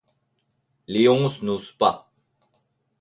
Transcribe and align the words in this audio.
Léonce 0.87 1.43
n’ose 1.43 1.73
pas. 1.73 2.11